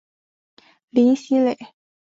[0.89, 1.55] 林熙蕾。